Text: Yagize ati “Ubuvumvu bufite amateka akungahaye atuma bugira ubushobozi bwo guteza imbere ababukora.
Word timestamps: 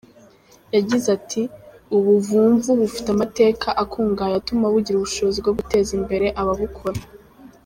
Yagize 0.75 1.07
ati 1.17 1.41
“Ubuvumvu 1.97 2.69
bufite 2.79 3.07
amateka 3.15 3.67
akungahaye 3.83 4.35
atuma 4.37 4.73
bugira 4.73 4.97
ubushobozi 4.97 5.37
bwo 5.43 5.53
guteza 5.59 5.91
imbere 5.99 6.27
ababukora. 6.41 6.99